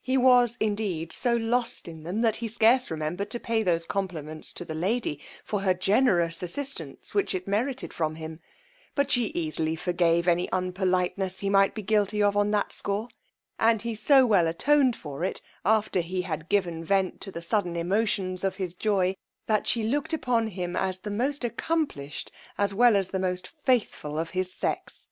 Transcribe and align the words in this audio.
He 0.00 0.16
was 0.16 0.56
indeed 0.60 1.12
so 1.12 1.36
lost 1.36 1.88
in 1.88 2.02
them, 2.02 2.20
that 2.20 2.36
he 2.36 2.48
scarce 2.48 2.90
remembered 2.90 3.28
to 3.28 3.38
pay 3.38 3.62
those 3.62 3.84
compliments 3.84 4.50
to 4.54 4.64
the 4.64 4.74
lady 4.74 5.20
for 5.44 5.60
her 5.60 5.74
generous 5.74 6.42
assistance 6.42 7.12
which 7.12 7.34
it 7.34 7.46
merited 7.46 7.92
from 7.92 8.14
him; 8.14 8.40
but 8.94 9.10
she 9.10 9.26
easily 9.34 9.76
forgave 9.76 10.26
any 10.26 10.48
unpoliteness 10.52 11.40
he 11.40 11.50
might 11.50 11.74
be 11.74 11.82
guilty 11.82 12.22
of 12.22 12.34
on 12.34 12.50
that 12.52 12.72
score; 12.72 13.08
and 13.58 13.82
he 13.82 13.94
so 13.94 14.24
well 14.24 14.46
attoned 14.46 14.96
for 14.96 15.22
it 15.22 15.42
after 15.66 16.00
he 16.00 16.22
had 16.22 16.48
given 16.48 16.82
vent 16.82 17.20
to 17.20 17.30
the 17.30 17.42
sudden 17.42 17.76
emotions 17.76 18.44
of 18.44 18.56
his 18.56 18.72
joy, 18.72 19.14
that 19.48 19.66
she 19.66 19.82
looked, 19.82 20.14
upon 20.14 20.46
him 20.48 20.76
as 20.76 21.00
the 21.00 21.10
most 21.10 21.44
accomplished, 21.44 22.32
as 22.56 22.72
well 22.72 22.96
as 22.96 23.10
the 23.10 23.20
most 23.20 23.46
faithful 23.66 24.18
of 24.18 24.30
his 24.30 24.50
sex. 24.50 25.08